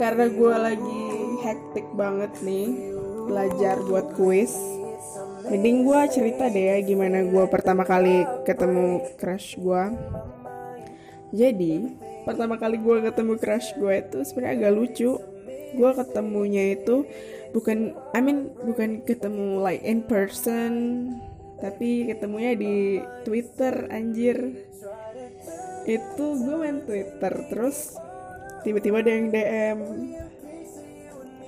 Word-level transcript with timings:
karena 0.00 0.24
gue 0.32 0.54
lagi 0.56 1.04
hektik 1.44 1.84
banget 1.92 2.32
nih 2.40 2.96
belajar 3.28 3.76
buat 3.84 4.16
kuis. 4.16 4.56
Mending 5.52 5.84
gue 5.84 6.00
cerita 6.08 6.48
deh 6.48 6.64
ya 6.72 6.76
gimana 6.80 7.28
gue 7.28 7.44
pertama 7.52 7.84
kali 7.84 8.24
ketemu 8.48 9.04
crush 9.20 9.60
gue 9.60 9.82
jadi 11.36 11.92
pertama 12.24 12.56
kali 12.56 12.80
gue 12.80 13.04
ketemu 13.04 13.36
crush 13.36 13.76
gue 13.76 13.94
itu 14.00 14.18
sebenarnya 14.24 14.54
agak 14.64 14.72
lucu. 14.72 15.12
Gue 15.76 15.90
ketemunya 15.92 16.72
itu 16.72 17.04
bukan 17.52 17.92
I 18.16 18.20
mean 18.24 18.48
bukan 18.64 19.04
ketemu 19.04 19.60
like 19.60 19.84
in 19.84 20.00
person 20.08 20.72
tapi 21.60 22.08
ketemunya 22.08 22.56
di 22.56 23.04
Twitter 23.28 23.92
anjir. 23.92 24.64
Itu 25.84 26.40
gue 26.40 26.56
main 26.56 26.80
Twitter 26.82 27.32
terus 27.52 28.05
tiba-tiba 28.66 28.98
ada 28.98 29.10
yang 29.14 29.30
DM 29.30 29.78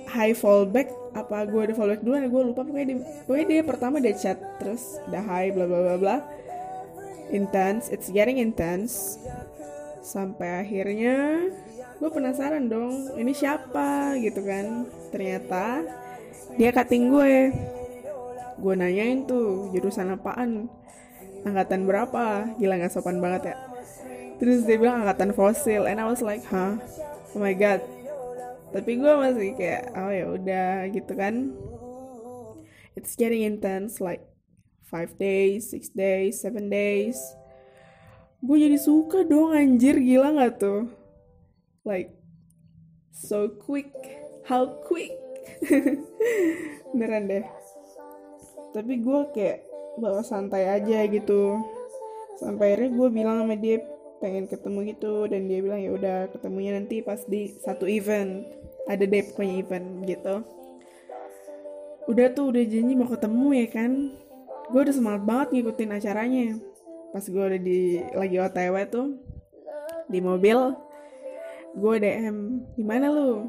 high 0.07 0.31
fallback 0.31 0.87
apa 1.11 1.43
gue 1.45 1.61
ada 1.69 1.73
fallback 1.75 2.01
duluan? 2.01 2.31
Gue 2.31 2.41
lupa 2.47 2.63
pokoknya 2.63 2.87
dia, 2.95 2.97
pokoknya 3.27 3.47
dia 3.51 3.61
pertama 3.67 3.95
dia 3.99 4.15
chat 4.15 4.39
terus 4.57 4.97
udah 5.11 5.23
high 5.27 5.51
bla 5.51 5.65
bla 5.67 5.79
bla 5.83 5.95
bla. 5.99 6.17
Intense 7.29 7.91
it's 7.91 8.07
getting 8.09 8.39
intense. 8.39 9.19
Sampai 9.99 10.65
akhirnya 10.65 11.45
gue 11.99 12.09
penasaran 12.09 12.71
dong 12.71 13.13
ini 13.19 13.35
siapa? 13.35 14.15
Gitu 14.17 14.41
kan. 14.41 14.87
Ternyata 15.11 15.83
dia 16.57 16.71
cutting 16.71 17.11
gue. 17.11 17.35
Gue 18.59 18.73
nanyain 18.75 19.27
tuh 19.27 19.69
jurusan 19.75 20.15
apaan? 20.15 20.71
Angkatan 21.43 21.87
berapa? 21.87 22.55
Gila 22.59 22.75
nggak 22.79 22.91
sopan 22.91 23.19
banget 23.23 23.53
ya. 23.53 23.55
Terus 24.39 24.63
dia 24.63 24.79
bilang 24.79 25.03
angkatan 25.03 25.35
fosil. 25.35 25.83
And 25.87 25.99
I 25.99 26.07
was 26.07 26.23
like 26.23 26.43
huh 26.47 26.79
oh 27.35 27.39
my 27.41 27.53
god. 27.53 27.81
Tapi 28.69 29.01
gue 29.01 29.13
masih 29.17 29.57
kayak 29.57 29.93
oh 29.97 30.11
ya 30.13 30.25
udah 30.29 30.69
gitu 30.93 31.13
kan. 31.17 31.53
It's 32.93 33.17
getting 33.17 33.45
intense 33.45 33.97
like 33.97 34.25
five 34.89 35.13
days 35.21 35.69
six 35.69 35.89
days 35.93 36.41
seven 36.41 36.69
days. 36.69 37.17
Gue 38.41 38.61
jadi 38.61 38.77
suka 38.79 39.25
dong 39.25 39.53
anjir. 39.53 39.97
Gila 39.99 40.37
nggak 40.37 40.53
tuh? 40.61 40.89
Like 41.85 42.13
so 43.11 43.49
quick. 43.49 43.91
How 44.45 44.79
quick? 44.85 45.13
Beneran 46.93 47.29
deh. 47.29 47.45
Tapi 48.73 49.01
gue 49.01 49.19
kayak 49.33 49.65
bawa 49.97 50.21
santai 50.21 50.69
aja 50.69 51.05
gitu. 51.09 51.59
Sampai 52.39 52.73
akhirnya 52.73 52.95
gue 52.95 53.07
bilang 53.11 53.43
sama 53.43 53.55
dia 53.59 53.83
pengen 54.19 54.45
ketemu 54.45 54.95
gitu 54.95 55.25
dan 55.31 55.47
dia 55.47 55.59
bilang 55.63 55.79
ya 55.79 55.91
udah 55.95 56.17
ketemunya 56.35 56.75
nanti 56.75 56.99
pas 56.99 57.23
di 57.23 57.55
satu 57.63 57.87
event 57.87 58.43
ada 58.85 59.03
deh 59.03 59.23
pokoknya 59.31 59.55
event 59.63 59.87
gitu. 60.05 60.35
Udah 62.09 62.27
tuh 62.33 62.51
udah 62.51 62.63
janji 62.65 62.93
mau 62.97 63.07
ketemu 63.07 63.47
ya 63.63 63.67
kan? 63.69 63.91
Gue 64.69 64.81
udah 64.85 64.95
semangat 64.95 65.23
banget 65.23 65.47
ngikutin 65.55 65.95
acaranya. 65.95 66.47
Pas 67.15 67.25
gue 67.25 67.43
udah 67.43 67.61
di 67.61 67.79
lagi 68.13 68.37
otw 68.37 68.75
tuh 68.91 69.07
di 70.09 70.19
mobil 70.21 70.73
gue 71.77 71.95
dm 72.01 72.37
di 72.75 72.83
mana 72.83 73.07
lu? 73.09 73.47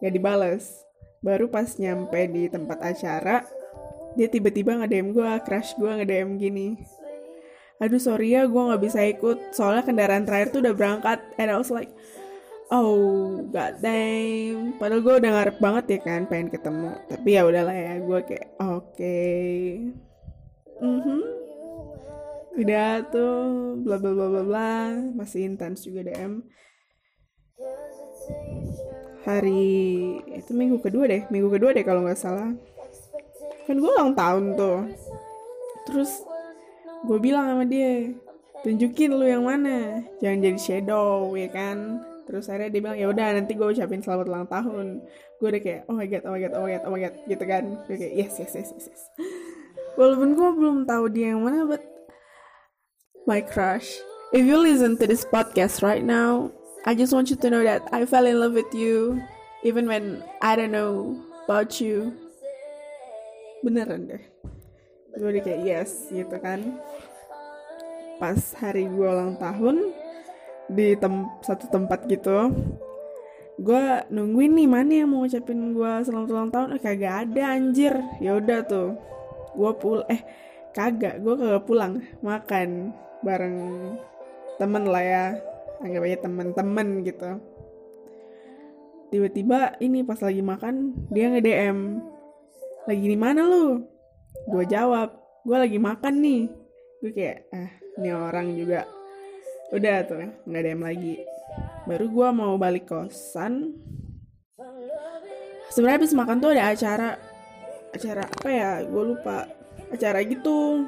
Gak 0.00 0.14
dibales. 0.14 0.86
Baru 1.20 1.52
pas 1.52 1.68
nyampe 1.76 2.16
di 2.32 2.48
tempat 2.48 2.80
acara 2.80 3.44
dia 4.18 4.26
tiba-tiba 4.26 4.74
nge-DM 4.74 5.14
gue 5.14 5.30
crush 5.46 5.78
gue 5.78 5.86
nge-DM 5.86 6.30
gini 6.34 6.68
aduh 7.80 7.96
sorry 7.96 8.36
ya 8.36 8.44
gue 8.44 8.62
nggak 8.62 8.82
bisa 8.84 9.00
ikut. 9.08 9.56
Soalnya 9.56 9.82
kendaraan 9.88 10.28
terakhir 10.28 10.52
tuh 10.52 10.60
udah 10.60 10.74
berangkat 10.76 11.18
and 11.40 11.48
I 11.48 11.56
was 11.56 11.72
like 11.72 11.90
oh 12.70 13.42
god 13.50 13.82
damn 13.82 14.78
padahal 14.78 15.02
gue 15.02 15.14
udah 15.24 15.30
ngarep 15.34 15.56
banget 15.58 15.84
ya 15.96 15.98
kan 16.04 16.22
pengen 16.28 16.48
ketemu. 16.52 16.92
Tapi 17.08 17.28
ya 17.32 17.42
udahlah 17.48 17.76
ya 17.76 17.94
gue 17.98 18.18
kayak 18.28 18.48
oke. 18.60 18.94
Okay. 18.94 19.90
mm 20.80 21.00
-hmm. 21.00 21.22
udah 22.60 22.90
tuh 23.08 23.40
bla 23.80 23.96
bla 23.96 24.12
bla 24.12 24.26
bla 24.28 24.42
bla. 24.44 24.72
Masih 25.16 25.48
intens 25.48 25.82
juga 25.82 26.04
DM 26.04 26.44
hari 29.20 30.16
itu 30.32 30.56
minggu 30.56 30.80
kedua 30.80 31.04
deh 31.04 31.28
minggu 31.28 31.52
kedua 31.52 31.76
deh 31.76 31.84
kalau 31.84 32.04
nggak 32.04 32.20
salah. 32.20 32.52
Kan 33.68 33.76
gue 33.76 33.90
ulang 33.90 34.16
tahun 34.16 34.56
tuh. 34.56 34.80
Terus 35.88 36.24
gue 37.04 37.18
bilang 37.20 37.48
sama 37.48 37.64
dia 37.64 38.12
tunjukin 38.60 39.16
lu 39.16 39.24
yang 39.24 39.44
mana 39.48 40.04
jangan 40.20 40.38
jadi 40.44 40.60
shadow 40.60 41.32
ya 41.32 41.48
kan. 41.48 42.04
Terus 42.28 42.46
akhirnya 42.46 42.70
dia 42.70 42.80
bilang 42.84 42.98
ya 43.00 43.06
udah 43.10 43.26
nanti 43.34 43.52
gue 43.56 43.66
ucapin 43.66 44.04
selamat 44.04 44.26
ulang 44.28 44.46
tahun. 44.46 44.86
Gue 45.40 45.48
udah 45.48 45.62
kayak 45.62 45.80
oh 45.88 45.94
my 45.96 46.06
god 46.06 46.22
oh 46.28 46.32
my 46.32 46.40
god 46.40 46.52
oh 46.52 46.62
my 46.62 46.70
god 46.70 46.82
oh 46.84 46.92
my 46.92 47.00
god 47.00 47.14
gitu 47.24 47.44
kan. 47.48 47.64
Gue 47.88 47.96
kayak 47.96 48.14
yes 48.14 48.32
yes 48.38 48.52
yes 48.54 48.68
yes, 48.76 48.86
yes. 48.92 49.02
walaupun 49.98 50.38
gue 50.38 50.50
belum 50.54 50.76
tahu 50.86 51.04
dia 51.10 51.34
yang 51.34 51.42
mana 51.42 51.66
but 51.66 51.82
my 53.24 53.40
crush. 53.40 53.98
If 54.30 54.46
you 54.46 54.62
listen 54.62 54.94
to 55.02 55.10
this 55.10 55.26
podcast 55.26 55.82
right 55.82 56.04
now 56.06 56.54
I 56.86 56.94
just 56.94 57.10
want 57.10 57.34
you 57.34 57.36
to 57.42 57.48
know 57.50 57.66
that 57.66 57.82
I 57.90 58.06
fell 58.06 58.24
in 58.30 58.38
love 58.38 58.54
with 58.54 58.70
you 58.70 59.18
even 59.66 59.90
when 59.90 60.22
I 60.38 60.54
don't 60.54 60.70
know 60.70 61.18
about 61.48 61.82
you. 61.82 62.14
Beneran 63.60 64.08
deh 64.08 64.24
gue 65.16 65.28
udah 65.28 65.42
kayak 65.42 65.60
yes 65.64 66.10
gitu 66.12 66.36
kan. 66.38 66.78
Pas 68.20 68.38
hari 68.60 68.86
gue 68.86 69.08
ulang 69.08 69.38
tahun 69.40 69.90
di 70.70 70.94
tem 70.94 71.26
satu 71.42 71.66
tempat 71.66 72.06
gitu 72.06 72.54
gue 73.60 73.84
nungguin 74.08 74.56
nih 74.56 74.68
mana 74.70 74.92
yang 75.04 75.12
mau 75.12 75.20
ngucapin 75.20 75.76
gue 75.76 75.92
selamat 76.08 76.28
ulang 76.32 76.50
tahun. 76.50 76.68
Eh 76.76 76.80
kagak 76.80 77.14
ada 77.28 77.42
anjir. 77.52 77.94
Ya 78.18 78.40
udah 78.40 78.64
tuh 78.64 78.96
gue 79.52 79.70
pul 79.76 80.00
eh 80.08 80.24
kagak 80.72 81.20
gue 81.20 81.34
kagak 81.36 81.64
pulang 81.68 82.00
makan 82.24 82.96
bareng 83.20 83.56
temen 84.56 84.84
lah 84.88 85.04
ya. 85.04 85.24
Anggap 85.80 86.02
aja 86.08 86.18
temen-temen 86.24 86.88
gitu. 87.04 87.30
Tiba-tiba 89.12 89.76
ini 89.84 90.06
pas 90.06 90.20
lagi 90.22 90.40
makan 90.40 90.96
dia 91.12 91.28
nge 91.28 91.40
DM 91.44 91.78
lagi 92.88 93.06
di 93.12 93.18
mana 93.18 93.44
lu 93.44 93.84
gue 94.48 94.64
jawab 94.64 95.12
gue 95.44 95.56
lagi 95.56 95.78
makan 95.80 96.14
nih. 96.20 96.42
Gue 97.00 97.10
kayak 97.12 97.38
ah 97.52 97.70
ini 98.00 98.10
orang 98.12 98.46
juga. 98.56 98.84
Udah 99.72 100.04
tuh 100.04 100.20
nggak 100.48 100.62
DM 100.64 100.82
lagi. 100.82 101.14
Baru 101.88 102.06
gue 102.08 102.28
mau 102.32 102.54
balik 102.56 102.88
kosan. 102.88 103.76
Sebenarnya 105.70 105.98
habis 106.02 106.14
makan 106.16 106.42
tuh 106.42 106.50
ada 106.52 106.74
acara 106.74 107.10
acara 107.94 108.24
apa 108.26 108.48
ya? 108.50 108.70
Gue 108.86 109.14
lupa. 109.14 109.48
Acara 109.90 110.22
gitu. 110.22 110.86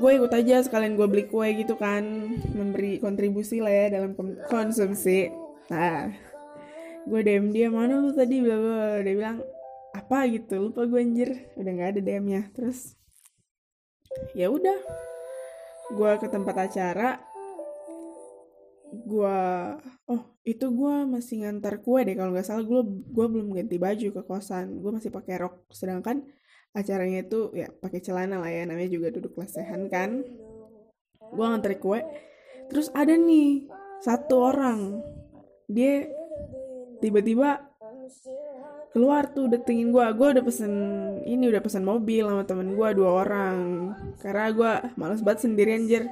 Gue 0.00 0.16
ikut 0.16 0.32
aja 0.32 0.64
sekalian 0.64 0.96
gue 0.96 1.06
beli 1.08 1.24
kue 1.28 1.48
gitu 1.56 1.76
kan. 1.76 2.04
Memberi 2.52 3.00
kontribusi 3.00 3.60
lah 3.60 3.72
ya 3.72 3.86
dalam 4.00 4.16
konsumsi. 4.48 5.28
Nah 5.72 6.12
gue 7.02 7.20
DM 7.24 7.50
dia 7.50 7.66
mana 7.72 7.98
lu 7.98 8.14
tadi? 8.14 8.38
Bla 8.40 8.56
bla. 8.56 9.02
Dia 9.02 9.14
bilang 9.16 9.38
apa 9.92 10.24
gitu 10.32 10.72
lupa 10.72 10.88
gue 10.88 11.00
anjir. 11.00 11.30
Udah 11.56 11.70
nggak 11.72 11.90
ada 11.96 12.00
DM-nya 12.00 12.42
terus 12.56 12.96
ya 14.32 14.48
udah. 14.48 14.78
Gue 15.92 16.10
ke 16.16 16.28
tempat 16.32 16.56
acara. 16.68 17.20
Gue 18.92 19.38
oh 20.08 20.22
itu 20.44 20.66
gue 20.68 20.94
masih 21.08 21.44
ngantar 21.44 21.80
kue 21.84 22.04
deh 22.04 22.16
kalau 22.16 22.32
nggak 22.32 22.46
salah. 22.48 22.64
Gue 22.64 22.80
gue 22.88 23.26
belum 23.28 23.52
ganti 23.52 23.76
baju 23.76 24.08
ke 24.16 24.22
kosan. 24.24 24.80
Gue 24.80 24.90
masih 24.96 25.12
pakai 25.12 25.40
rok. 25.40 25.68
Sedangkan 25.68 26.24
acaranya 26.72 27.20
itu 27.28 27.52
ya 27.52 27.68
pakai 27.68 28.00
celana 28.00 28.40
lah 28.40 28.48
ya. 28.48 28.64
Namanya 28.64 28.88
juga 28.88 29.12
duduk 29.12 29.36
lesehan 29.36 29.92
kan. 29.92 30.24
Gue 31.20 31.44
ngantar 31.44 31.76
kue. 31.76 32.00
Terus 32.72 32.88
ada 32.96 33.12
nih 33.12 33.68
satu 34.00 34.34
orang. 34.40 35.04
Dia 35.68 36.08
tiba-tiba 37.00 37.72
keluar 38.92 39.32
tuh 39.32 39.48
datengin 39.48 39.88
gue 39.88 40.04
gue 40.12 40.28
udah 40.36 40.44
pesen 40.44 40.72
ini 41.24 41.48
udah 41.48 41.64
pesen 41.64 41.82
mobil 41.82 42.28
sama 42.28 42.44
temen 42.44 42.76
gue 42.76 42.88
dua 42.92 43.24
orang. 43.24 43.56
Karena 44.20 44.52
gue 44.52 44.72
males 45.00 45.24
banget 45.24 45.48
sendirian 45.48 45.88
anjir. 45.88 46.04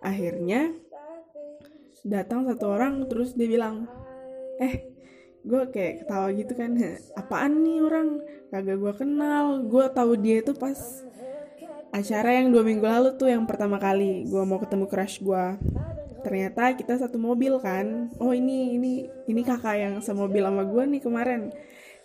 Akhirnya 0.00 0.72
datang 2.04 2.48
satu 2.48 2.72
orang 2.72 3.08
terus 3.08 3.36
dia 3.36 3.48
bilang 3.48 3.88
eh 4.60 4.92
gue 5.44 5.62
kayak 5.68 6.04
ketawa 6.04 6.28
gitu 6.32 6.52
kan 6.56 6.72
apaan 7.20 7.60
nih 7.60 7.78
orang? 7.84 8.08
Kagak 8.48 8.80
gue 8.80 8.92
kenal. 8.96 9.60
Gue 9.68 9.84
tahu 9.92 10.16
dia 10.16 10.40
itu 10.40 10.56
pas 10.56 10.76
acara 11.92 12.40
yang 12.40 12.50
dua 12.50 12.66
minggu 12.66 12.82
lalu 12.82 13.14
tuh 13.20 13.30
yang 13.30 13.46
pertama 13.46 13.78
kali 13.78 14.26
gue 14.26 14.42
mau 14.42 14.58
ketemu 14.58 14.90
crush 14.90 15.22
gue 15.22 15.44
ternyata 16.24 16.72
kita 16.72 16.96
satu 16.96 17.20
mobil 17.20 17.60
kan. 17.60 18.08
Oh 18.16 18.32
ini 18.32 18.80
ini 18.80 18.92
ini 19.28 19.40
kakak 19.44 19.76
yang 19.76 19.94
semobil 20.00 20.40
sama 20.40 20.64
gue 20.64 20.82
nih 20.88 21.02
kemarin 21.04 21.52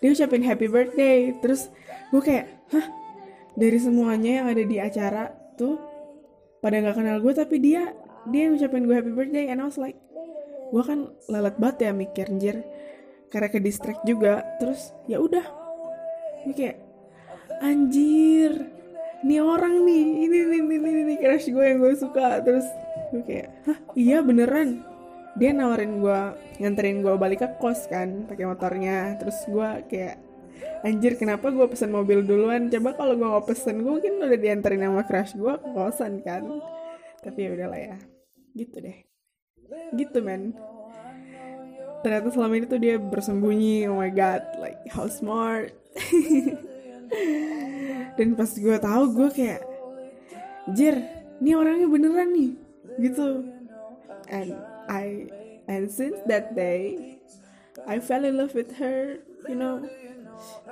dia 0.00 0.08
ucapin 0.16 0.42
happy 0.42 0.66
birthday. 0.66 1.32
Terus 1.38 1.68
gue 2.10 2.22
kayak 2.24 2.46
hah? 2.72 2.86
Dari 3.54 3.78
semuanya 3.78 4.42
yang 4.42 4.46
ada 4.48 4.64
di 4.64 4.76
acara 4.80 5.32
tuh 5.60 5.76
pada 6.64 6.80
nggak 6.80 6.96
kenal 6.96 7.20
gue 7.20 7.32
tapi 7.36 7.56
dia 7.60 7.92
dia 8.28 8.52
ucapin 8.52 8.88
gue 8.88 8.96
happy 8.96 9.12
birthday. 9.12 9.52
And 9.52 9.60
I 9.60 9.68
was 9.68 9.76
like 9.76 10.00
gue 10.72 10.82
kan 10.82 11.12
lelet 11.28 11.56
banget 11.60 11.76
ya 11.88 11.90
mikir 11.92 12.26
anjir. 12.32 12.64
Karena 13.30 13.48
ke 13.52 13.60
distract 13.62 14.02
juga. 14.08 14.42
Terus 14.58 14.96
ya 15.06 15.20
udah. 15.20 15.44
Gue 16.48 16.54
kayak 16.56 16.80
anjir 17.60 18.72
ini 19.20 19.36
orang 19.36 19.84
nih. 19.84 20.04
Ini 20.26 20.36
ini 20.48 20.56
ini 20.64 20.76
ini, 20.80 21.00
ini 21.04 21.14
crush 21.20 21.52
gue 21.52 21.64
yang 21.64 21.78
gue 21.84 21.92
suka. 21.94 22.40
Terus 22.40 22.66
gue 23.12 23.22
kayak 23.28 23.48
hah? 23.68 23.78
Iya 23.92 24.24
beneran 24.24 24.89
dia 25.38 25.54
nawarin 25.54 26.02
gue 26.02 26.20
nganterin 26.58 27.06
gue 27.06 27.14
balik 27.14 27.46
ke 27.46 27.48
kos 27.62 27.86
kan 27.86 28.26
pakai 28.26 28.50
motornya. 28.50 29.14
Terus 29.22 29.38
gue 29.46 29.68
kayak 29.86 30.16
anjir 30.82 31.14
kenapa 31.14 31.54
gue 31.54 31.66
pesen 31.70 31.94
mobil 31.94 32.26
duluan? 32.26 32.66
Coba 32.72 32.98
kalau 32.98 33.14
gue 33.14 33.28
nggak 33.28 33.46
pesen 33.46 33.84
gue 33.84 33.92
mungkin 34.00 34.18
udah 34.18 34.40
dianterin 34.40 34.82
sama 34.82 35.02
crush 35.06 35.32
gue 35.38 35.54
ke 35.54 35.68
kosan 35.70 36.12
kan. 36.26 36.42
Tapi 37.20 37.38
ya 37.46 37.50
udahlah 37.54 37.80
ya 37.80 37.96
gitu 38.58 38.76
deh. 38.82 38.98
Gitu 39.94 40.18
men. 40.24 40.56
Ternyata 42.00 42.32
selama 42.32 42.54
ini 42.56 42.66
tuh 42.66 42.80
dia 42.80 42.96
bersembunyi 42.96 43.86
oh 43.92 44.00
my 44.00 44.10
god 44.10 44.42
like 44.58 44.80
how 44.90 45.06
smart. 45.06 45.70
Dan 48.18 48.34
pas 48.34 48.50
gue 48.50 48.76
tahu 48.78 49.04
gue 49.14 49.28
kayak 49.30 49.62
jir 50.74 50.96
ini 51.40 51.56
orangnya 51.56 51.88
beneran 51.88 52.30
nih 52.34 52.52
gitu. 53.00 53.44
And 54.30 54.54
I 54.90 55.30
and 55.70 55.86
since 55.86 56.18
that 56.26 56.58
day 56.58 57.14
I 57.86 58.02
fell 58.02 58.26
in 58.26 58.34
love 58.34 58.58
with 58.58 58.74
her 58.82 59.22
you 59.46 59.54
know. 59.54 59.86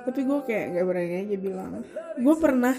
Tapi 0.03 0.25
gue 0.25 0.39
kayak 0.45 0.65
gak 0.75 0.85
berani 0.85 1.15
aja 1.25 1.37
bilang. 1.37 1.71
Gue 2.19 2.35
pernah 2.37 2.75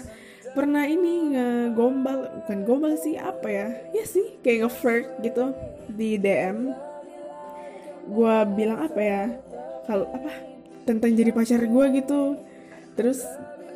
pernah 0.51 0.83
ini 0.83 1.31
ngegombal 1.31 2.43
bukan 2.43 2.59
gombal 2.67 2.93
sih 2.99 3.15
apa 3.15 3.47
ya? 3.47 3.67
Ya 3.95 4.03
sih 4.05 4.37
kayak 4.43 4.67
nge-flirt 4.67 5.07
gitu 5.23 5.55
di 5.91 6.19
DM 6.19 6.71
gue 8.11 8.35
bilang 8.57 8.79
apa 8.85 9.01
ya? 9.01 9.23
Kalau 9.87 10.05
apa? 10.11 10.31
Tentang 10.83 11.11
jadi 11.13 11.31
pacar 11.31 11.61
gue 11.63 11.85
gitu. 12.01 12.37
Terus 12.97 13.23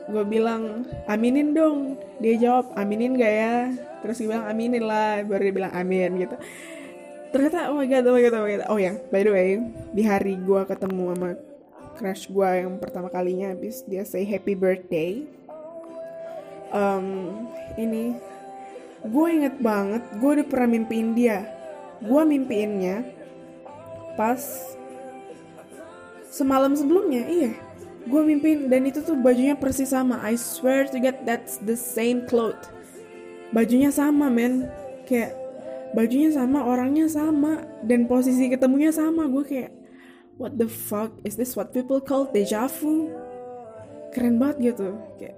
gue 0.06 0.23
bilang 0.27 0.85
aminin 1.07 1.56
dong. 1.56 1.97
Dia 2.19 2.35
jawab 2.38 2.75
aminin 2.75 3.15
gak 3.15 3.33
ya? 3.33 3.56
Terus 4.03 4.19
gue 4.19 4.29
bilang 4.29 4.50
aminin 4.50 4.83
lah. 4.83 5.23
Baru 5.23 5.41
dia 5.45 5.56
bilang 5.56 5.73
amin 5.73 6.12
gitu 6.19 6.35
ternyata 7.36 7.68
oh 7.68 7.76
my 7.76 7.88
god 7.92 8.08
oh 8.08 8.16
my 8.16 8.24
god 8.24 8.34
oh 8.40 8.44
my 8.48 8.52
god. 8.56 8.64
Oh 8.72 8.80
ya 8.80 8.96
by 9.12 9.20
the 9.28 9.32
way 9.36 9.60
di 9.92 10.08
hari 10.08 10.40
gue 10.40 10.62
ketemu 10.64 11.12
sama 11.12 11.30
crush 12.00 12.32
gue 12.32 12.50
yang 12.64 12.80
pertama 12.80 13.12
kalinya 13.12 13.52
habis 13.52 13.84
dia 13.84 14.08
say 14.08 14.24
happy 14.24 14.56
birthday. 14.56 15.28
Um, 16.72 17.44
ini 17.76 18.16
gue 19.04 19.28
inget 19.28 19.60
banget 19.60 20.00
gue 20.16 20.32
udah 20.40 20.48
pernah 20.48 20.80
mimpiin 20.80 21.12
dia. 21.12 21.44
Gue 22.00 22.24
mimpiinnya 22.24 23.04
pas 24.16 24.40
semalam 26.32 26.72
sebelumnya 26.72 27.28
iya. 27.28 27.52
Gue 28.08 28.24
mimpiin 28.24 28.72
dan 28.72 28.88
itu 28.88 29.04
tuh 29.04 29.20
bajunya 29.20 29.60
persis 29.60 29.92
sama. 29.92 30.24
I 30.24 30.40
swear 30.40 30.88
to 30.88 31.04
God 31.04 31.28
that's 31.28 31.60
the 31.60 31.76
same 31.76 32.24
cloth. 32.32 32.72
Bajunya 33.52 33.92
sama 33.92 34.32
men. 34.32 34.72
Kayak 35.04 35.44
bajunya 35.94 36.32
sama 36.34 36.66
orangnya 36.66 37.06
sama 37.06 37.68
dan 37.86 38.10
posisi 38.10 38.50
ketemunya 38.50 38.90
sama. 38.90 39.30
Gue 39.30 39.44
kayak 39.46 39.72
what 40.40 40.56
the 40.58 40.66
fuck 40.66 41.14
is 41.28 41.38
this? 41.38 41.54
What 41.54 41.76
people 41.76 42.02
call 42.02 42.32
deja 42.32 42.66
vu? 42.66 43.12
Keren 44.16 44.40
banget 44.40 44.74
gitu. 44.74 44.96
Kayak 45.20 45.38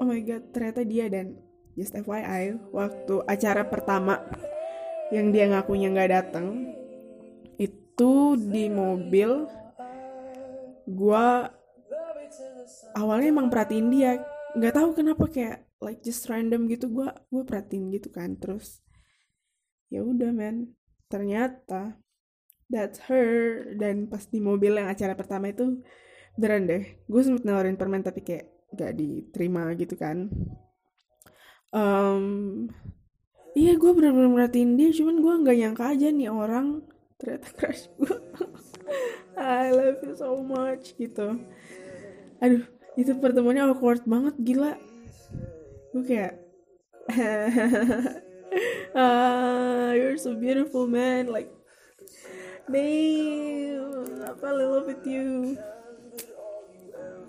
oh 0.00 0.06
my 0.08 0.20
god 0.24 0.42
ternyata 0.50 0.82
dia. 0.82 1.06
Dan 1.12 1.38
just 1.76 1.92
FYI 1.92 2.56
waktu 2.72 3.14
acara 3.28 3.68
pertama 3.68 4.24
yang 5.12 5.30
dia 5.30 5.46
ngakunya 5.46 5.92
nggak 5.92 6.10
datang 6.10 6.74
itu 7.60 8.34
di 8.36 8.66
mobil 8.66 9.46
gue 10.86 11.26
awalnya 12.94 13.28
emang 13.28 13.48
perhatiin 13.52 13.88
dia. 13.92 14.22
Nggak 14.56 14.74
tahu 14.74 14.88
kenapa 14.96 15.24
kayak 15.28 15.68
like 15.82 16.00
just 16.00 16.24
random 16.30 16.66
gitu. 16.70 16.88
Gue 16.88 17.08
gue 17.28 17.42
perhatiin 17.44 17.92
gitu 17.92 18.08
kan. 18.08 18.34
Terus 18.38 18.80
ya 19.92 20.00
udah 20.02 20.30
men. 20.34 20.74
Ternyata 21.10 21.98
that's 22.70 23.02
her. 23.06 23.62
Dan 23.78 24.10
pas 24.10 24.26
di 24.26 24.38
mobil 24.42 24.78
yang 24.78 24.90
acara 24.90 25.14
pertama 25.14 25.50
itu 25.50 25.82
beneran 26.36 26.68
deh 26.68 26.84
gue 27.08 27.20
sempet 27.24 27.48
nawarin 27.48 27.80
permen 27.80 28.04
tapi 28.04 28.20
kayak 28.20 28.52
gak 28.76 28.92
diterima 28.94 29.72
gitu 29.74 29.96
kan. 29.96 30.28
Um, 31.72 32.68
iya 33.56 33.74
gue 33.74 33.90
bener-bener 33.90 34.30
merhatiin 34.30 34.76
dia 34.76 34.92
cuman 34.92 35.20
gue 35.20 35.34
nggak 35.42 35.56
nyangka 35.58 35.84
aja 35.96 36.08
nih 36.12 36.30
orang 36.30 36.84
ternyata 37.16 37.48
crush 37.56 37.88
gue. 37.96 38.16
I 39.36 39.72
love 39.72 40.00
you 40.04 40.14
so 40.16 40.36
much 40.40 40.92
gitu. 41.00 41.40
Aduh 42.40 42.64
itu 42.96 43.12
pertemuannya 43.16 43.72
awkward 43.72 44.04
banget 44.04 44.36
gila. 44.40 44.76
Gue 45.96 46.04
kayak 46.04 46.34
ah 48.96 49.92
you're 49.92 50.16
so 50.16 50.32
beautiful 50.32 50.88
man 50.88 51.28
like 51.28 51.52
I 54.26 54.34
fell 54.42 54.58
in 54.58 54.68
love 54.74 54.90
with 54.90 55.06
you. 55.06 55.54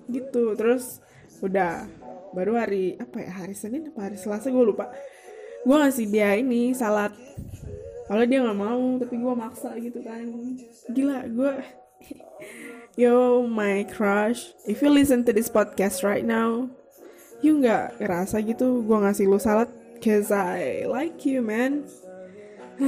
Gitu, 0.10 0.44
terus 0.58 0.98
udah 1.46 1.86
baru 2.34 2.58
hari 2.58 2.98
apa 2.98 3.22
ya 3.22 3.32
hari 3.46 3.54
Senin 3.54 3.94
apa 3.94 4.10
hari 4.10 4.18
Selasa 4.18 4.50
gue 4.50 4.66
lupa. 4.66 4.90
Gue 5.62 5.78
ngasih 5.78 6.10
dia 6.10 6.34
ini 6.34 6.74
salad. 6.74 7.14
Kalau 8.08 8.24
dia 8.24 8.40
nggak 8.40 8.58
mau, 8.58 8.98
tapi 8.98 9.20
gue 9.20 9.34
maksa 9.36 9.76
gitu 9.78 10.00
kan. 10.02 10.26
Gila, 10.90 11.28
gue 11.28 11.54
Yo, 13.02 13.46
my 13.46 13.86
crush, 13.86 14.58
if 14.66 14.82
you 14.82 14.90
listen 14.90 15.22
to 15.22 15.30
this 15.30 15.54
podcast 15.54 16.02
right 16.02 16.26
now, 16.26 16.66
you 17.46 17.62
nggak 17.62 18.02
ngerasa 18.02 18.42
gitu 18.42 18.82
gue 18.82 18.98
ngasih 19.06 19.30
lu 19.30 19.38
salad, 19.38 19.70
cause 20.02 20.32
I 20.32 20.86
like 20.88 21.26
you, 21.26 21.42
man. 21.42 21.86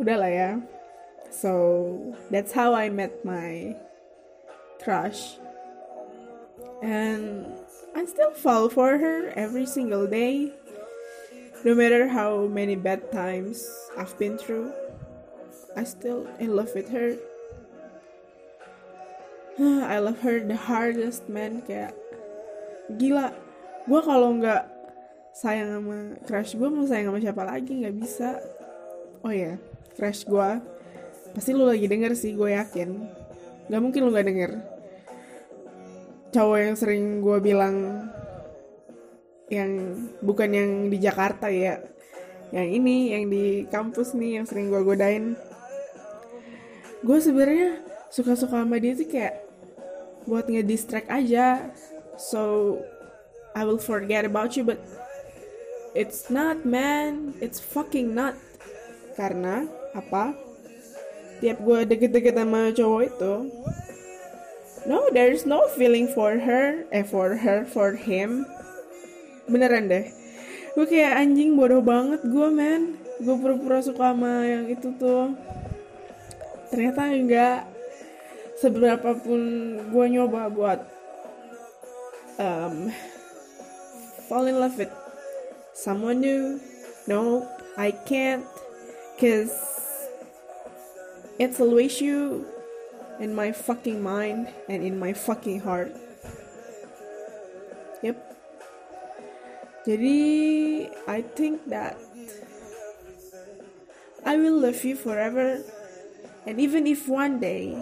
udah 0.00 0.16
lah 0.16 0.32
ya. 0.32 0.50
So 1.30 2.16
that's 2.32 2.52
how 2.52 2.74
I 2.74 2.88
met 2.88 3.24
my 3.24 3.76
crush. 4.82 5.36
And 6.80 7.46
I 7.92 8.08
still 8.08 8.32
fall 8.32 8.68
for 8.72 8.96
her 8.96 9.32
every 9.36 9.66
single 9.66 10.08
day 10.08 10.56
no 11.64 11.74
matter 11.74 12.08
how 12.08 12.48
many 12.48 12.74
bad 12.74 13.12
times 13.12 13.68
I've 13.96 14.16
been 14.18 14.38
through. 14.38 14.72
I 15.76 15.84
still 15.84 16.26
in 16.38 16.56
love 16.56 16.70
with 16.74 16.88
her. 16.88 17.16
I 19.60 19.98
love 19.98 20.20
her 20.20 20.40
the 20.40 20.56
hardest 20.56 21.28
man. 21.28 21.60
Kayak 21.68 21.92
gila 22.96 23.36
gue 23.86 24.00
kalau 24.04 24.36
nggak 24.36 24.62
sayang 25.30 25.78
sama 25.78 25.96
crush 26.26 26.58
gue 26.58 26.68
mau 26.68 26.84
sayang 26.84 27.12
sama 27.12 27.20
siapa 27.22 27.42
lagi? 27.46 27.72
Nggak 27.80 27.96
bisa. 27.96 28.28
Oh 29.24 29.32
ya 29.32 29.56
crush 29.94 30.24
gue 30.24 30.48
pasti 31.30 31.54
lu 31.54 31.62
lagi 31.68 31.86
denger 31.86 32.12
sih 32.18 32.34
gue 32.34 32.50
yakin. 32.52 32.90
Nggak 33.70 33.82
mungkin 33.82 34.00
lu 34.04 34.10
nggak 34.10 34.28
denger. 34.28 34.52
Cowok 36.30 36.58
yang 36.58 36.76
sering 36.78 37.04
gue 37.22 37.38
bilang 37.42 37.76
yang 39.50 39.98
bukan 40.22 40.50
yang 40.50 40.70
di 40.90 40.98
Jakarta 40.98 41.50
ya. 41.50 41.78
Yang 42.50 42.68
ini 42.82 42.96
yang 43.14 43.24
di 43.30 43.44
kampus 43.70 44.14
nih 44.14 44.42
yang 44.42 44.46
sering 44.46 44.70
gue 44.70 44.82
godain. 44.82 45.38
Gue 47.00 47.18
sebenarnya 47.22 47.80
suka-suka 48.10 48.62
sama 48.62 48.76
dia 48.82 48.92
tuh 48.98 49.06
kayak 49.06 49.46
buat 50.26 50.46
ngedistract 50.50 51.08
aja. 51.08 51.70
So 52.18 52.76
I 53.54 53.66
will 53.66 53.82
forget 53.82 54.22
about 54.24 54.54
you 54.54 54.62
but 54.62 54.78
it's 55.94 56.30
not 56.30 56.62
man. 56.62 57.34
It's 57.42 57.58
fucking 57.58 58.14
not. 58.14 58.38
Karena 59.18 59.66
apa? 59.92 60.34
Tiap 61.40 61.58
gue 61.64 61.78
deket-deket 61.88 62.36
sama 62.36 62.70
cowok 62.76 63.02
itu 63.08 63.34
no 64.88 65.12
there's 65.12 65.44
no 65.44 65.68
feeling 65.76 66.08
for 66.08 66.40
her 66.40 66.88
eh 66.88 67.04
for 67.04 67.36
her 67.36 67.64
for 67.68 67.96
him. 67.96 68.44
Beneran 69.48 69.90
deh. 69.90 70.08
Gue 70.76 70.86
kayak 70.86 71.20
anjing 71.20 71.58
bodoh 71.58 71.82
banget 71.82 72.22
gue 72.24 72.48
men 72.48 73.00
gue 73.20 73.36
pura-pura 73.36 73.84
suka 73.84 74.16
sama 74.16 74.46
yang 74.48 74.64
itu 74.68 74.94
tuh. 74.96 75.36
Ternyata 76.72 77.10
enggak. 77.12 77.60
Seberapa 78.60 79.16
pun 79.16 79.40
gue 79.88 80.06
nyoba 80.12 80.52
buat 80.52 80.80
um, 82.36 82.92
fall 84.30 84.46
in 84.46 84.62
love 84.62 84.78
with 84.78 84.94
someone 85.74 86.22
new 86.22 86.62
no 87.10 87.50
I 87.74 87.90
can't 87.90 88.46
cause 89.18 89.50
it's 91.42 91.58
always 91.58 91.98
you 91.98 92.46
in 93.18 93.34
my 93.34 93.50
fucking 93.50 93.98
mind 93.98 94.54
and 94.70 94.86
in 94.86 95.02
my 95.02 95.18
fucking 95.18 95.66
heart 95.66 95.90
yep 98.06 98.22
jadi 99.82 100.86
I 101.10 101.26
think 101.34 101.66
that 101.66 101.98
I 104.24 104.36
will 104.36 104.60
love 104.60 104.84
you 104.84 104.94
forever. 104.94 105.64
And 106.46 106.60
even 106.60 106.86
if 106.86 107.08
one 107.08 107.40
day 107.40 107.74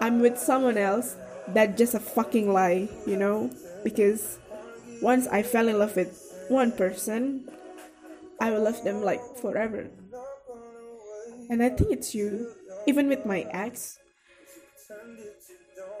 I'm 0.00 0.20
with 0.20 0.38
someone 0.38 0.76
else, 0.76 1.16
that's 1.48 1.78
just 1.78 1.94
a 1.94 2.00
fucking 2.00 2.52
lie, 2.52 2.88
you 3.06 3.16
know? 3.16 3.50
Because 3.82 4.38
once 5.04 5.28
I 5.28 5.42
fell 5.42 5.68
in 5.68 5.78
love 5.78 5.96
with 5.96 6.16
one 6.48 6.72
person, 6.72 7.44
I 8.40 8.50
will 8.50 8.64
love 8.64 8.82
them 8.84 9.04
like 9.04 9.20
forever. 9.36 9.92
And 11.50 11.62
I 11.62 11.68
think 11.68 11.92
it's 11.92 12.14
you. 12.14 12.48
Even 12.86 13.08
with 13.08 13.26
my 13.26 13.44
ex, 13.52 13.98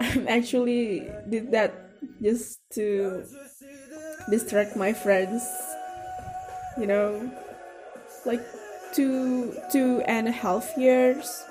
I 0.00 0.40
actually 0.40 1.04
did 1.28 1.52
that 1.52 1.72
just 2.22 2.60
to 2.80 3.24
distract 4.30 4.74
my 4.74 4.94
friends. 4.94 5.44
You 6.80 6.86
know, 6.88 7.30
like 8.24 8.40
two 8.96 9.52
two 9.70 10.00
and 10.08 10.28
a 10.28 10.32
half 10.32 10.64
years. 10.80 11.44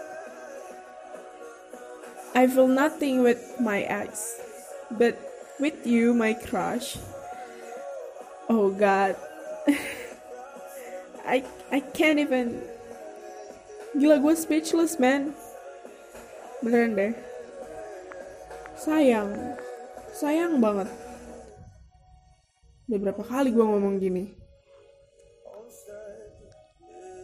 I 2.34 2.50
feel 2.50 2.68
nothing 2.68 3.22
with 3.22 3.62
my 3.62 3.86
ex, 3.86 4.42
but 4.90 5.22
with 5.60 5.86
you, 5.86 6.18
my 6.18 6.34
crush. 6.34 6.98
Oh 8.52 8.68
God, 8.76 9.16
I 11.24 11.48
I 11.72 11.80
can't 11.96 12.20
even. 12.20 12.60
Gila 13.96 14.20
gue 14.20 14.36
speechless 14.36 15.00
man. 15.00 15.32
Beneran 16.60 16.98
deh. 16.98 17.14
Sayang, 18.76 19.32
sayang 20.12 20.60
banget. 20.60 20.92
Udah 22.92 23.00
berapa 23.00 23.24
kali 23.24 23.56
gue 23.56 23.64
ngomong 23.64 23.96
gini? 24.02 24.36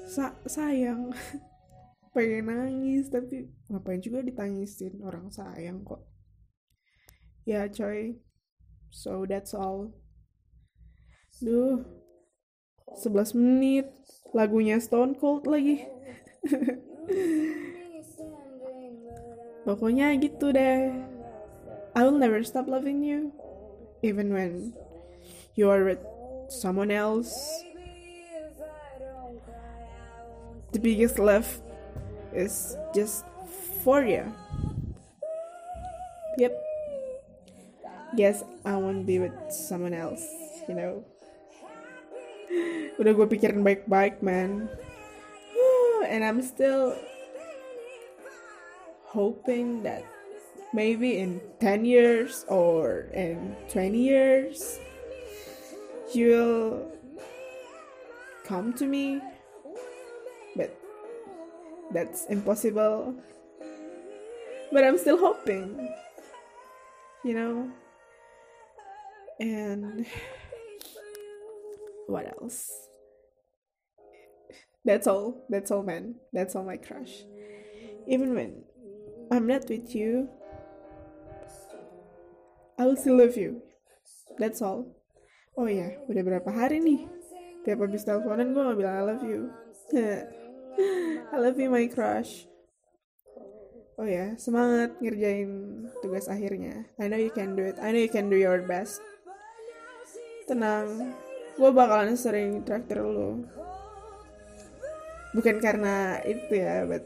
Sa 0.08 0.32
sayang. 0.48 1.12
Pengen 2.16 2.50
nangis 2.50 3.12
tapi 3.12 3.52
ngapain 3.70 4.02
juga 4.02 4.24
ditangisin 4.24 5.04
orang 5.04 5.28
sayang 5.30 5.84
kok. 5.84 6.02
Ya 7.44 7.68
coy. 7.68 8.18
So 8.90 9.28
that's 9.28 9.52
all. 9.54 9.94
Duh. 11.40 11.84
11 13.00 13.36
menit. 13.40 13.88
Lagunya 14.36 14.78
Stone 14.84 15.16
Cold 15.18 15.48
lagi. 15.48 15.88
Pokoknya 19.66 20.14
gitu 20.20 20.52
deh. 20.52 20.94
I 21.96 22.02
will 22.06 22.20
never 22.20 22.44
stop 22.44 22.68
loving 22.68 23.02
you. 23.02 23.32
Even 24.04 24.32
when 24.32 24.74
you 25.56 25.70
are 25.70 25.84
with 25.84 26.00
someone 26.50 26.92
else. 26.92 27.34
The 30.72 30.80
biggest 30.80 31.18
love 31.18 31.50
is 32.34 32.78
just 32.94 33.26
for 33.82 34.06
you. 34.06 34.26
Yep. 36.38 36.54
Guess 38.16 38.44
I 38.66 38.78
won't 38.78 39.06
be 39.06 39.20
with 39.20 39.34
someone 39.50 39.94
else, 39.94 40.24
you 40.70 40.76
know. 40.76 41.06
Udah 43.00 43.12
gue 43.16 43.28
pikirin 43.30 43.64
baik-baik, 43.64 44.22
man. 44.22 44.68
And 46.10 46.26
I'm 46.26 46.42
still 46.42 46.98
hoping 49.06 49.84
that 49.84 50.06
maybe 50.74 51.18
in 51.18 51.42
10 51.62 51.86
years 51.86 52.46
or 52.50 53.10
in 53.14 53.56
20 53.74 53.98
years 53.98 54.78
you'll 56.14 56.90
come 58.46 58.74
to 58.78 58.86
me. 58.86 59.22
But 60.58 60.74
that's 61.94 62.26
impossible. 62.30 63.14
But 64.70 64.86
i'm 64.86 65.02
still 65.02 65.18
hoping 65.18 65.90
you 67.24 67.34
know? 67.34 67.70
And 69.40 70.06
what 72.10 72.26
else 72.42 72.66
that's 74.84 75.06
all 75.06 75.46
that's 75.50 75.70
all 75.70 75.84
man 75.86 76.18
that's 76.34 76.58
all 76.58 76.66
my 76.66 76.78
crush 76.78 77.24
even 78.10 78.34
when 78.34 78.66
i'm 79.30 79.46
not 79.46 79.70
with 79.70 79.94
you 79.94 80.28
I 82.80 82.88
will 82.88 82.96
still 82.96 83.20
love 83.20 83.36
you. 83.36 83.60
That's 84.40 84.64
all. 84.64 84.88
Oh 85.60 85.68
iya, 85.68 86.00
udah 86.08 86.24
berapa 86.24 86.48
hari 86.48 86.80
nih? 86.80 87.12
Tiap 87.68 87.84
habis 87.84 88.08
teleponan 88.08 88.56
gue 88.56 88.64
gak 88.64 88.80
bilang 88.80 88.96
I 88.96 89.04
love 89.04 89.24
you. 89.28 89.52
I 91.36 91.38
love 91.44 91.60
you 91.60 91.68
my 91.68 91.84
crush. 91.92 92.48
Oh 94.00 94.08
ya, 94.08 94.40
semangat 94.40 94.96
ngerjain 95.04 95.52
tugas 96.00 96.32
akhirnya. 96.32 96.88
I 96.96 97.12
know 97.12 97.20
you 97.20 97.36
can 97.36 97.60
do 97.60 97.68
it. 97.68 97.76
I 97.84 97.92
know 97.92 98.00
you 98.00 98.08
can 98.08 98.32
do 98.32 98.40
your 98.40 98.64
best. 98.64 99.04
Tenang, 100.48 101.12
gue 101.60 101.72
bakalan 101.76 102.16
sering 102.16 102.64
traktir 102.64 103.04
lo. 103.04 103.44
Bukan 105.36 105.60
karena 105.60 106.24
itu 106.24 106.56
ya, 106.56 106.88
but 106.88 107.04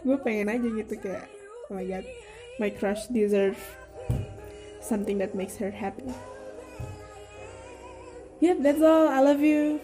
gue 0.00 0.16
pengen 0.24 0.48
aja 0.48 0.64
gitu 0.64 0.94
kayak, 0.96 1.28
oh 1.68 1.76
my 1.76 1.84
god, 1.84 2.08
my 2.56 2.72
crush 2.72 3.04
deserve 3.12 3.60
something 4.80 5.20
that 5.20 5.36
makes 5.36 5.60
her 5.60 5.68
happy. 5.68 6.08
Yep, 8.40 8.64
that's 8.64 8.82
all. 8.82 9.08
I 9.08 9.20
love 9.20 9.44
you. 9.44 9.80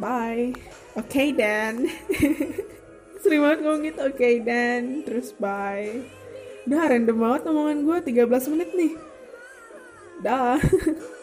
Bye. 0.00 0.56
Okay, 0.96 1.32
Dan. 1.32 1.88
Sering 3.24 3.40
banget 3.44 3.58
ngomong 3.64 3.82
gitu. 3.84 4.00
Okay, 4.12 4.40
Dan. 4.40 5.04
Terus 5.04 5.36
bye. 5.36 6.00
Udah 6.64 6.88
random 6.88 7.18
banget 7.18 7.42
omongan 7.48 7.78
gue 7.84 7.98
13 8.12 8.52
menit 8.54 8.70
nih. 8.72 8.92
Dah. 10.22 10.56